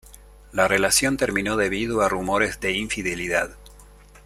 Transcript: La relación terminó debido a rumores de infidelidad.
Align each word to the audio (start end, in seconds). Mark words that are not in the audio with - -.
La 0.51 0.67
relación 0.67 1.15
terminó 1.15 1.57
debido 1.57 2.01
a 2.01 2.09
rumores 2.09 2.59
de 2.59 2.71
infidelidad. 2.71 3.51